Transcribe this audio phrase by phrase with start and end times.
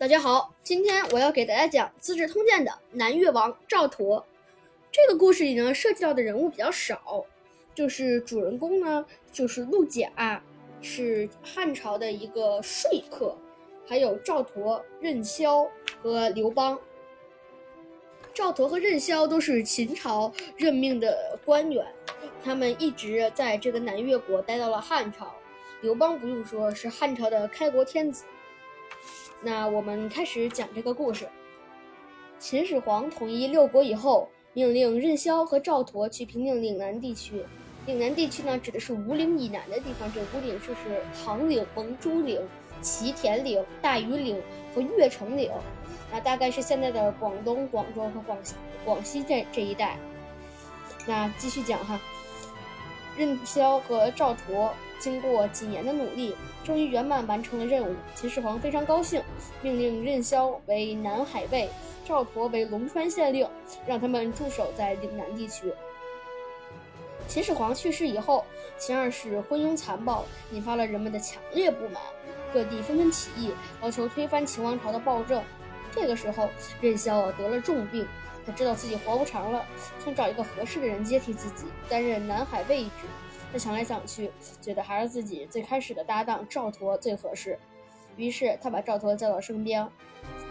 [0.00, 4.24] 大家好，今天我要给大家讲《资治通鉴》的南越王赵佗。
[4.90, 7.26] 这个故事里呢，涉及到的人物比较少，
[7.74, 10.42] 就是主人公呢，就是陆贾，
[10.80, 13.36] 是汉朝的一个说客，
[13.86, 15.70] 还有赵佗、任嚣
[16.02, 16.80] 和刘邦。
[18.32, 21.86] 赵佗和任嚣都是秦朝任命的官员，
[22.42, 25.34] 他们一直在这个南越国待到了汉朝。
[25.82, 28.24] 刘邦不用说，是汉朝的开国天子。
[29.42, 31.26] 那我们开始讲这个故事。
[32.38, 37.42] 秦始皇统一六国以后，命令任嚣和赵佗去平定岭南地区。
[37.86, 40.12] 岭南地区呢，指的是五岭以南的地方。
[40.12, 42.38] 这五岭就是唐岭、蒙珠岭、
[42.82, 44.42] 祁田岭、大庾岭
[44.74, 45.50] 和越城岭，
[46.12, 49.96] 那大概是现在的广东、广州和广西广西这这一带。
[51.06, 51.98] 那继续讲哈，
[53.16, 54.68] 任嚣和赵佗。
[55.00, 57.96] 经过几年的努力，终于圆满完成了任务。
[58.14, 59.22] 秦始皇非常高兴，
[59.62, 61.70] 命令任嚣为南海尉，
[62.06, 63.48] 赵佗为龙川县令，
[63.86, 65.72] 让他们驻守在岭南地区。
[67.26, 68.44] 秦始皇去世以后，
[68.76, 72.02] 秦二世昏庸残暴，引发了人们的强烈不满，
[72.52, 75.42] 各地纷纷起义，要求推翻秦王朝的暴政。
[75.92, 78.06] 这个时候，任嚣得了重病，
[78.44, 79.64] 他知道自己活不长了，
[80.04, 82.90] 想找一个合适的人接替自己，担任南海尉职。
[83.52, 87.58] 他想来想去，觉得还是自己最开始的搭档赵佗最合适，
[88.16, 89.88] 于是他把赵佗叫到身边。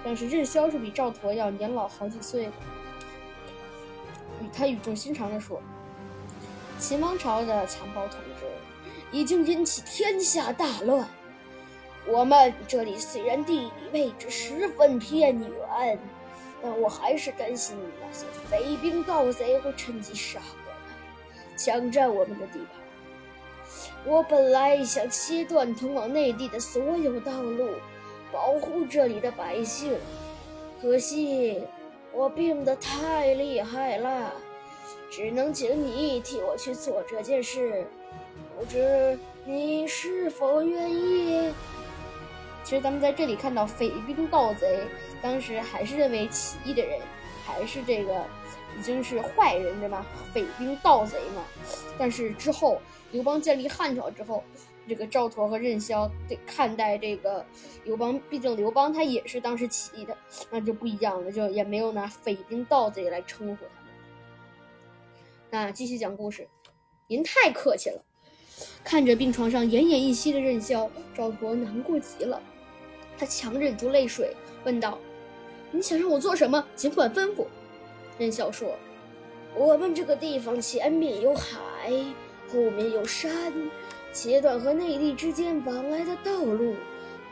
[0.03, 2.51] 但是任嚣是比赵佗要年老好几岁的，
[4.51, 5.61] 他语重心长地说
[6.77, 8.45] ：“秦王朝的残暴统治
[9.11, 11.07] 已经引起天下大乱。
[12.07, 15.99] 我们这里虽然地理位置十分偏远，
[16.61, 22.67] 但我还是担心那些匪兵盗贼会趁机杀过来，抢占我们的地盘。”
[24.05, 27.69] 我本来想切断通往内地的所有道路，
[28.31, 29.97] 保护这里的百姓，
[30.81, 31.61] 可惜
[32.13, 34.33] 我病得太厉害了，
[35.11, 37.85] 只能请你替我去做这件事。
[38.57, 41.53] 不知你是否愿意？
[42.63, 44.79] 其实咱们在这里看到匪兵盗贼，
[45.21, 46.99] 当时还是认为起义的人
[47.49, 48.25] 还是这个
[48.77, 50.05] 已经是坏人，对吧？
[50.33, 51.43] 匪兵盗贼嘛。
[51.97, 52.81] 但是之后。
[53.11, 54.43] 刘邦建立汉朝之后，
[54.87, 57.43] 这个赵佗和任嚣对看待这个
[57.83, 60.15] 刘邦，毕竟刘邦他也是当时起义的，
[60.51, 63.93] 那就不一样了，就也没有拿匪兵盗贼来称呼他们。
[65.49, 66.47] 那继续讲故事，
[67.07, 67.99] 您太客气了。
[68.83, 72.39] 看着病床上奄奄一息的任嚣，赵佗难过极了，
[73.17, 74.99] 他强忍住泪水问道
[75.71, 76.65] ：“你想让我做什么？
[76.75, 77.45] 尽管吩咐。”
[78.17, 78.75] 任嚣说
[79.55, 81.49] ：“我们这个地方前面有海。”
[82.51, 83.53] 后面有山，
[84.11, 86.73] 切断和内地之间往来的道路，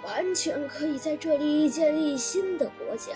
[0.06, 3.14] 完全可以在这里建立新的国家。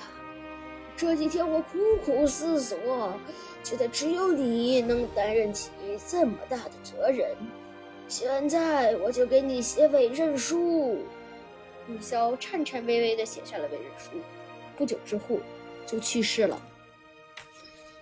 [0.97, 3.13] 这几天我苦苦思索，
[3.63, 5.69] 觉得只有你能担任起
[6.07, 7.29] 这么大的责任。
[8.07, 10.97] 现在我就给你写委任书。
[11.87, 14.09] 陆萧颤颤巍巍地写下了委任书，
[14.81, 15.37] 不久之后
[15.85, 16.59] 就去世了。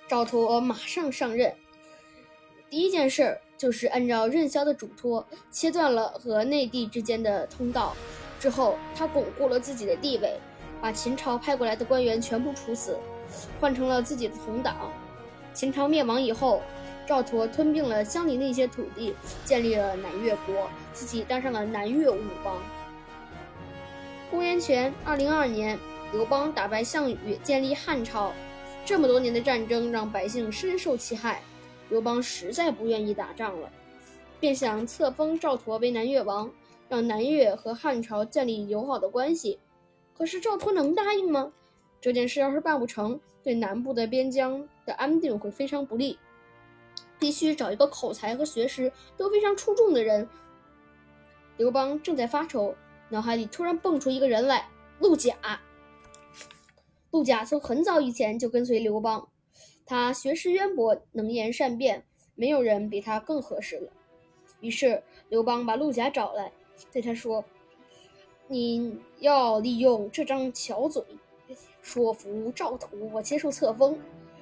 [0.07, 1.53] 赵佗马上上任，
[2.69, 3.37] 第一件事。
[3.57, 7.93] 就是按照任嚣的嘱托，切断了和内地之间的通道。
[8.39, 10.39] 之后，他巩固了自己的地位，
[10.79, 12.97] 把秦朝派过来的官员全部处死，
[13.59, 14.89] 换成了自己的同党。
[15.53, 16.61] 秦朝灭亡以后，
[17.05, 19.13] 赵佗吞并了相邻的一些土地，
[19.43, 22.55] 建立了南越国，自己当上了南越武王。
[24.31, 25.77] 公元前二零二年，
[26.11, 28.33] 刘邦打败项羽，建立汉朝。
[28.83, 31.41] 这么多年的战争，让百姓深受其害。
[31.89, 33.71] 刘邦实在不愿意打仗了，
[34.39, 36.49] 便想册封赵佗为南越王，
[36.87, 39.59] 让南越和汉朝建立友好的关系。
[40.17, 41.51] 可是赵佗能答应吗？
[42.01, 46.17] 这件事要是办不成，对南部的边疆的安定会非常不利。
[47.19, 50.27] 必须找一个口才和学识都非常出众的人。
[51.57, 52.73] 刘邦正在发愁，
[53.09, 54.67] 脑海里突然蹦出一个人来：
[54.99, 55.35] 陆贾。
[57.11, 59.27] 陆贾从很早以前就跟随刘邦。
[59.85, 63.91] 他学识渊博，能言善辩，没有人比他更合适了。
[64.61, 66.51] 于是刘邦把陆贾找来，
[66.91, 67.43] 对他说
[68.47, 71.03] ：“你要利用这张巧嘴，
[71.81, 73.97] 说服赵佗接受册封，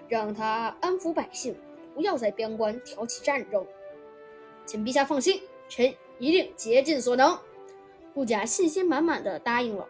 [0.09, 1.55] 让他安抚百姓，
[1.95, 3.65] 不要在边关挑起战争。
[4.65, 7.39] 请陛下放心，臣一定竭尽所能。”
[8.15, 9.87] 陆贾信心满满的答应了。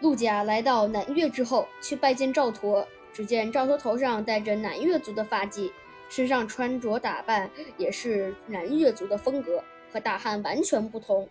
[0.00, 2.84] 陆贾来到南越之后，去拜见赵佗。
[3.12, 5.70] 只见赵佗头上戴着南越族的发髻，
[6.08, 9.62] 身上穿着打扮也是南越族的风格，
[9.92, 11.28] 和大汉完全不同。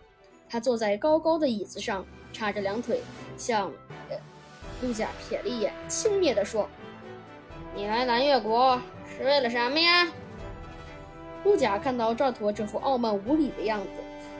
[0.48, 3.00] 他坐在高高的椅子上，叉着两腿，
[3.36, 3.72] 向
[4.82, 6.68] 陆贾瞥了一眼，轻蔑地说
[7.74, 10.06] ：“你来南越国是为了什么呀？”
[11.44, 13.88] 陆贾看到赵佗这副傲慢无礼的样子，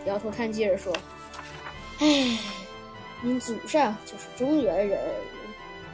[0.05, 0.95] 摇头叹气着说
[2.01, 2.39] ：“唉，
[3.23, 4.99] 您祖上就是中原人，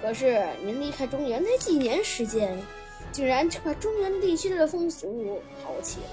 [0.01, 2.57] 可是您离开中原才几年时间，
[3.11, 6.07] 竟然就把中原地区的风俗抛弃了，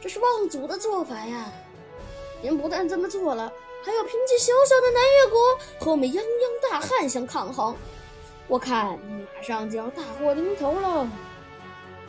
[0.00, 1.52] 这是忘祖的做法呀！”
[2.40, 3.52] 您不但这么做了，
[3.84, 5.40] 还要凭借小小的南越国
[5.80, 7.76] 和我们泱泱大汉相抗衡，
[8.46, 11.10] 我看你马上就要大祸临头了。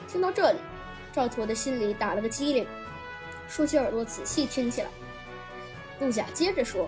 [0.08, 0.60] 听到这里，
[1.12, 2.68] 赵佗的心里打了个激灵，
[3.48, 4.90] 竖起耳朵仔细听起来。
[6.00, 6.88] 陆贾接着说：“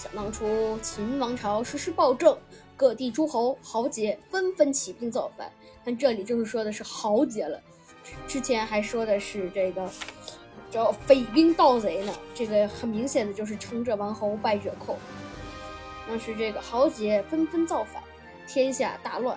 [0.00, 2.34] 想当初秦王朝实施暴政，
[2.74, 5.52] 各地诸侯豪杰纷纷起兵造反，
[5.84, 7.60] 但这里就是说的是豪杰了，
[8.26, 9.86] 之前还说的是这个。”
[10.70, 14.96] 叫匪兵盗贼呢，这个很明显的就是成者王侯，败者寇。
[16.08, 18.00] 当时这个豪杰纷纷造反，
[18.46, 19.36] 天下大乱。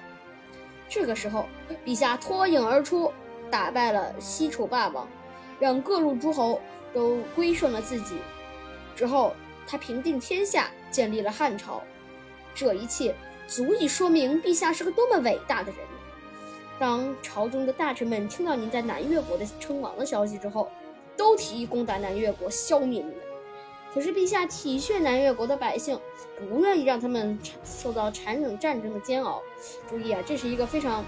[0.87, 1.45] 这个时候，
[1.83, 3.11] 陛下脱颖而出，
[3.49, 5.07] 打败了西楚霸王，
[5.59, 6.61] 让各路诸侯
[6.93, 8.15] 都归顺了自己。
[8.95, 9.33] 之后，
[9.65, 11.81] 他平定天下，建立了汉朝。
[12.55, 13.15] 这一切
[13.47, 15.79] 足以说明陛下是个多么伟大的人。
[16.79, 20.69] 当朝中的大臣们听到您在南越国的称王的消息之后，
[21.15, 23.15] 都提议攻打南越国，消灭你们。
[23.93, 25.99] 可是陛下体恤南越国的百姓，
[26.49, 29.41] 不愿意让他们受到残忍战争的煎熬。
[29.87, 31.05] 注意啊，这是一个非常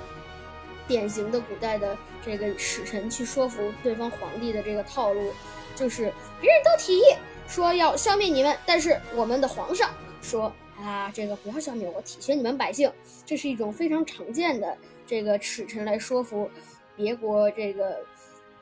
[0.88, 5.32] 典型的古代的这个使臣去说服对方皇帝的这个套路，
[5.76, 7.04] 就是别人都提议
[7.48, 12.92] 说要消灭你们，但是我们的皇上说啊，这个不要消灭我，体恤你们百姓。
[13.26, 16.50] 这是一种非常常见的这个使臣来说服
[16.96, 17.98] 别国这个。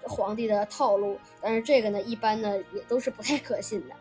[0.06, 3.96] 皇帝的套路，但是这个呢，一般呢也都是不太可信的。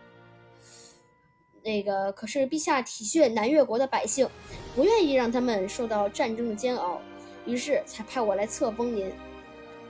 [1.63, 4.29] 那个可是陛下体恤南越国的百姓，
[4.75, 7.01] 不愿意让他们受到战争的煎熬，
[7.47, 9.13] 于是才派我来册封您。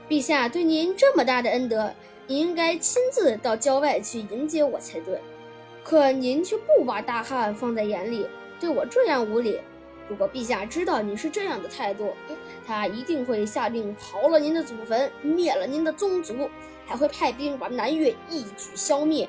[0.07, 1.91] 陛下对您这么大的恩德，
[2.27, 5.19] 您应该亲自到郊外去迎接我才对。
[5.83, 8.25] 可您却不把大汉放在眼里，
[8.59, 9.59] 对我这样无礼。
[10.07, 12.13] 如果陛下知道你是这样的态度，
[12.65, 16.49] 他一定会下令刨了您的祖坟，灭了您的宗族，
[16.85, 19.27] 还会派兵把南越一举消灭。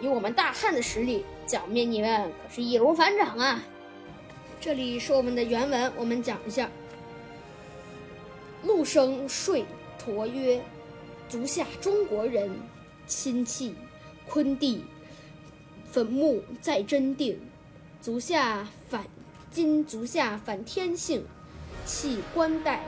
[0.00, 3.62] 以我们大汉的实力，剿灭你们可是易如反掌啊！
[4.60, 6.70] 这里是我们的原文，我们讲一下。
[8.62, 9.56] 陆生说
[9.98, 10.60] 陀曰
[11.30, 12.50] ：“足下中国人，
[13.06, 13.74] 亲戚
[14.28, 14.84] 昆弟，
[15.90, 17.40] 坟墓在真定。
[18.02, 19.06] 足下反。”
[19.52, 21.24] 今足下反天性，
[21.84, 22.84] 弃冠带，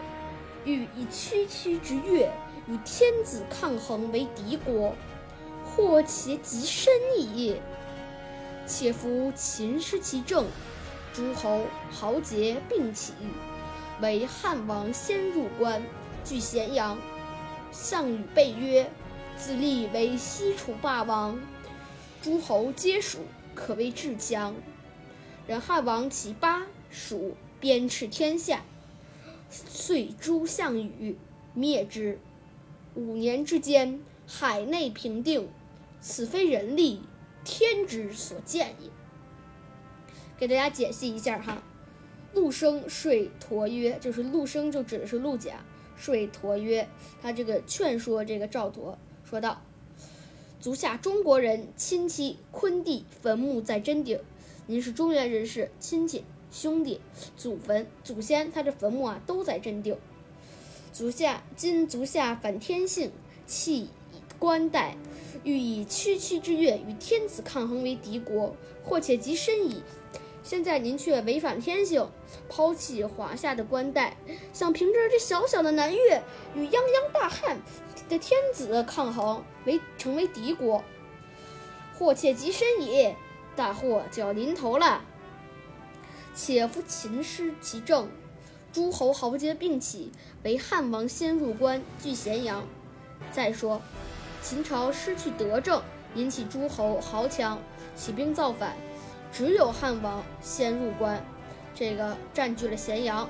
[0.64, 2.30] 欲以区区之越
[2.68, 4.94] 与天子抗衡为敌国，
[5.64, 7.56] 祸且极深矣。
[8.64, 10.46] 且夫秦失其政，
[11.12, 13.12] 诸侯豪杰并起，
[14.00, 15.82] 为汉王先入关，
[16.24, 16.96] 据咸阳。
[17.72, 18.90] 项羽被曰，
[19.36, 21.40] 自立为西楚霸王，
[22.20, 23.20] 诸侯皆属，
[23.54, 24.54] 可谓至强。
[25.46, 28.62] 然汉王其八蜀鞭笞天下，
[29.48, 31.16] 遂诛项羽，
[31.54, 32.20] 灭之。
[32.94, 35.48] 五年之间，海内平定，
[35.98, 37.00] 此非人力，
[37.42, 38.90] 天之所见也。
[40.36, 41.62] 给大家解析一下哈，
[42.34, 45.64] 陆生说陀曰，就是陆生就指的是陆贾，
[46.02, 46.88] 说陀曰，
[47.22, 49.62] 他这个劝说这个赵佗，说道：
[50.58, 54.18] 足下中国人亲戚昆弟坟墓在真定。
[54.66, 57.00] 您是中原人士，亲戚兄弟，
[57.36, 59.96] 祖坟祖先，他这坟墓啊都在真定。
[60.92, 63.12] 足下今足下反天性，
[63.46, 63.88] 弃
[64.40, 64.96] 官带，
[65.44, 69.80] 欲以区区之越与天子抗衡为敌国，或且及身矣。
[70.42, 72.08] 现在您却违反天性，
[72.48, 74.16] 抛弃华夏的冠带，
[74.52, 76.22] 想凭着这小小的南越
[76.54, 77.60] 与泱泱大汉
[78.08, 80.82] 的天子抗衡，为成为敌国，
[81.98, 83.14] 祸且极深矣。
[83.54, 85.04] 大祸就要临头了。
[86.34, 88.08] 且夫秦失其政，
[88.72, 90.10] 诸侯豪杰并起，
[90.42, 92.66] 为汉王先入关，据咸阳。
[93.30, 93.82] 再说，
[94.40, 95.82] 秦朝失去德政，
[96.14, 97.60] 引起诸侯豪强
[97.94, 98.74] 起兵造反，
[99.32, 101.24] 只有汉王先入关，
[101.74, 103.28] 这个占据了咸阳。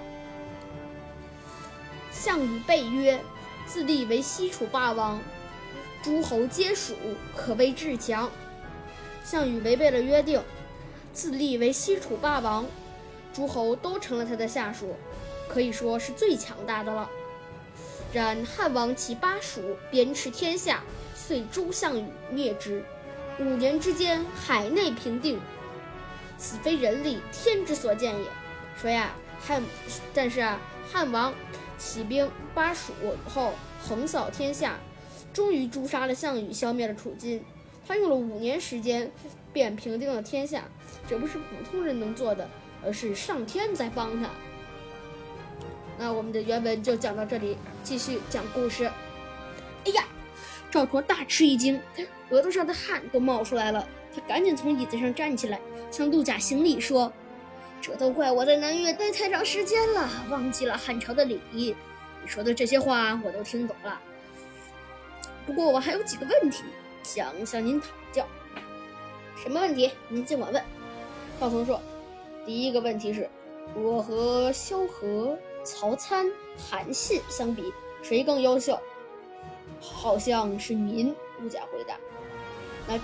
[2.10, 3.20] 项羽被约，
[3.66, 5.20] 自立为西楚霸王，
[6.02, 6.94] 诸侯皆属，
[7.36, 8.28] 可谓至强。
[9.24, 10.42] 项羽违背了约定，
[11.12, 12.66] 自立为西楚霸王，
[13.32, 14.96] 诸侯都成了他的下属，
[15.48, 17.08] 可以说是最强大的了。
[18.12, 20.82] 然汉王其巴蜀，鞭笞天下，
[21.14, 22.84] 遂诛项羽，灭之。
[23.38, 25.40] 五年之间海内平定，
[26.42, 28.26] 此非人力，天之所见也。
[28.76, 29.62] 说呀，汉，
[30.12, 31.32] 但是啊，汉王
[31.78, 32.92] 起兵巴蜀
[33.32, 34.76] 后，横扫天下，
[35.32, 37.40] 终于诛杀了项羽，消灭了楚军。
[37.86, 39.08] 他用了五年时间，
[39.52, 40.64] 便平定了天下。
[41.08, 42.48] 这不是普通人能做的，
[42.84, 44.28] 而是上天在帮他。
[45.96, 48.90] 那我们的原文就讲到这里，继续讲故事。
[49.84, 50.04] 哎呀，
[50.72, 51.80] 赵佗大吃一惊，
[52.30, 53.86] 额头上的汗都冒出来了。
[54.14, 57.12] 他赶紧从椅子上站起来，向陆贾行礼说
[57.80, 61.74] ：“这都怪我在南越待太长时间了，忘记了汉朝的礼仪。
[62.22, 64.00] 你说的这些话我都听懂了，
[65.46, 66.62] 不过我还有几个问题
[67.02, 68.26] 想向您讨教。
[69.36, 69.90] 什么问题？
[70.08, 70.62] 您尽管问。”
[71.40, 71.80] 赵佗说
[72.46, 73.28] ：“第一个问题是，
[73.74, 76.26] 我和萧何、曹参、
[76.56, 78.78] 韩信相比，谁更优秀？”
[79.80, 81.96] 好像是您，陆贾回答。
[82.86, 82.96] 那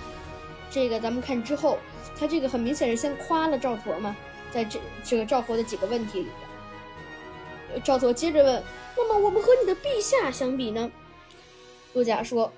[0.69, 1.77] 这个咱们看之后，
[2.17, 4.15] 他这个很明显是先夸了赵佗嘛，
[4.51, 6.27] 在这这个赵佗的几个问题里
[7.69, 8.63] 边，赵佗接着问
[8.95, 10.91] ：“那么我们和你的陛下相比呢？”
[11.93, 12.51] 陆贾说：“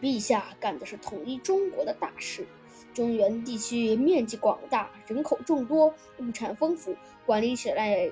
[0.00, 2.46] 陛下干的是统一中国的大事，
[2.94, 6.94] 中原地区面积广大，人口众多，物产丰富，
[7.24, 8.08] 管理起来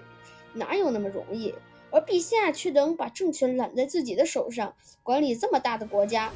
[0.52, 1.54] 哪有那么容易？”
[1.92, 6.32] 而陛下却能把政权揽在自己的手上，管理这么大的国家，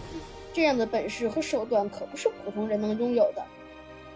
[0.52, 3.44] 这样的本事和手段可不是普通人能拥有的。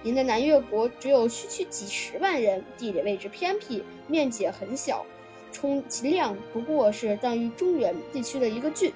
[0.03, 5.07] 您的南越国只有区区几十万人，地理位置偏僻，面积也很小，
[5.53, 8.93] 充其量不过是当于中原地区的一个郡。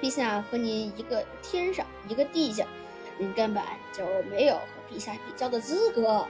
[0.00, 2.66] 陛下和您一个天上，一个地下，
[3.18, 3.62] 您根本
[3.92, 6.24] 就没有和陛下比较的资格。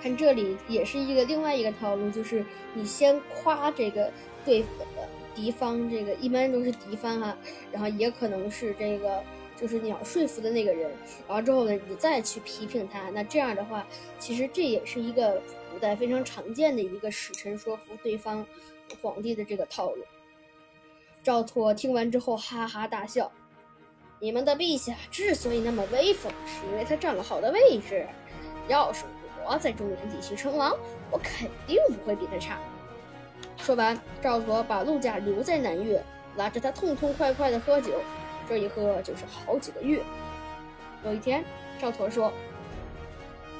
[0.00, 2.44] 看这里也是一个另外一个套路，就是
[2.74, 4.10] 你先夸这个
[4.44, 4.84] 对付的
[5.34, 7.36] 敌方，这个一般都是敌方哈，
[7.70, 9.22] 然后也可能是这个
[9.56, 10.90] 就是你要说服的那个人，
[11.28, 13.10] 然后之后呢，你再去批评他。
[13.10, 13.86] 那这样的话，
[14.18, 15.40] 其实这也是一个
[15.72, 18.46] 古代非常常见的一个使臣说服对方
[19.00, 20.04] 皇帝的这个套路。
[21.22, 23.30] 赵佗听完之后哈哈大笑
[24.18, 28.06] ：“你们的陛下之所以那么威风，是因为他占了好的位置，
[28.68, 29.04] 要是……”
[29.44, 30.70] 我在中原地区称王，
[31.10, 32.60] 我肯定不会比他差。
[33.62, 36.02] 说完，赵佗把陆贾留在南越，
[36.36, 37.92] 拉着他痛痛快快的喝酒，
[38.48, 40.02] 这一喝就是好几个月。
[41.04, 41.44] 有一天，
[41.80, 42.32] 赵佗说：“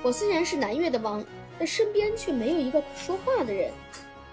[0.03, 1.25] 我虽然是南越的王，
[1.57, 3.71] 但身边却没有一个说话的人。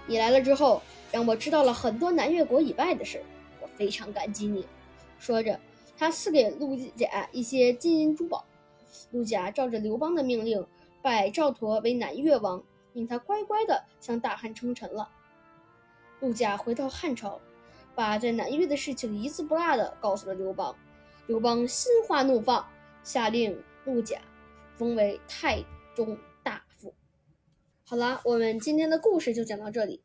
[0.06, 3.22] 你来了之后，让我知道了很多南越国以外的事，
[3.60, 4.66] 我非常感激你。”
[5.20, 5.56] 说着，
[5.96, 8.44] 他赐给陆贾一些金银珠宝。
[9.12, 10.66] 陆贾照着刘邦的命令。
[11.02, 12.62] 拜赵佗为南越王，
[12.92, 15.08] 令他乖乖地向大汉称臣了。
[16.20, 17.40] 陆贾回到汉朝，
[17.94, 20.74] 把在南越的事情一字不落地告诉了刘邦。
[21.26, 22.66] 刘邦心花怒放，
[23.02, 24.18] 下令陆贾
[24.76, 26.92] 封为太中大夫。
[27.86, 30.00] 好了，我们今天的故事就讲到这里。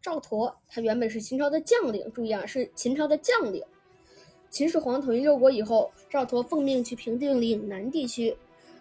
[0.00, 3.62] 赵佗他原本是秦朝的将领，注意啊，是秦朝的将领。
[4.48, 8.34] 秦始皇统一六国以后，赵佗奉命去平定岭南地区。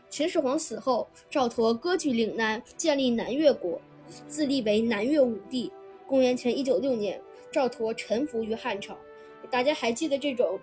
[0.10, 3.82] 秦始皇死后，赵佗割据岭南，建立南越国，
[4.30, 5.70] 自立为南越武帝。
[6.08, 7.22] 公元前一九六年，
[7.52, 8.98] 赵佗臣服于汉朝。
[9.52, 10.60] 大家还记得这种，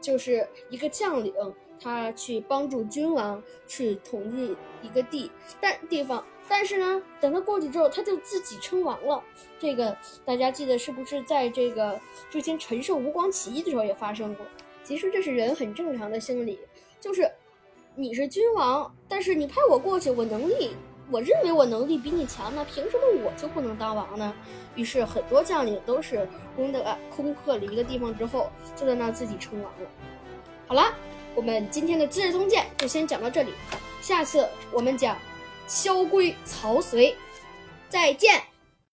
[0.00, 1.34] 就是一个将领，
[1.80, 9.22] 他去帮助君王去统一一个地但地方，但是呢，等他过去之后，他就自己称王了。
[9.58, 12.00] 这个大家记得是不是在这个
[12.30, 14.46] 之前陈胜吴广起义的时候也发生过？
[14.84, 16.58] 其实这是人很正常的心理，
[17.00, 17.30] 就是。
[17.98, 20.72] 你是君王，但是你派我过去，我能力，
[21.10, 24.34] 我认为我能力比你强，那凭什么我就不能当王呢？
[24.74, 29.88] 于是很多将领都是攻的攻克了一个地方之后，就在那自己称王了。
[30.66, 30.92] 好了，
[31.34, 33.52] 我们今天的资治通鉴就先讲到这里，
[34.02, 35.16] 下次我们讲
[35.68, 37.14] 萧规曹随，
[37.88, 38.42] 再见。